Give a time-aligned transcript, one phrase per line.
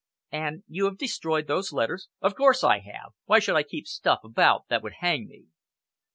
[0.31, 3.11] "And you have destroyed those letters?" "Of course I have!
[3.25, 5.43] Why should I keep stuff about that would hang me?"